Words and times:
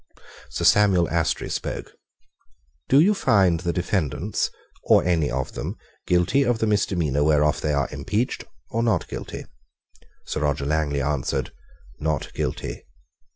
Sir 0.49 0.65
Samuel 0.65 1.05
Astry 1.09 1.51
spoke. 1.51 1.91
"Do 2.89 2.99
you 2.99 3.13
find 3.13 3.59
the 3.59 3.71
defendants, 3.71 4.49
or 4.85 5.03
any 5.03 5.29
of 5.29 5.51
them, 5.53 5.75
guilty 6.07 6.41
of 6.41 6.57
the 6.57 6.65
misdemeanour 6.65 7.23
whereof 7.23 7.61
they 7.61 7.73
are 7.75 7.87
impeached, 7.91 8.43
or 8.71 8.81
not 8.81 9.07
guilty?" 9.07 9.45
Sir 10.25 10.39
Roger 10.41 10.65
Langley 10.65 11.03
answered, 11.03 11.51
"Not 11.99 12.33
guilty." 12.33 12.81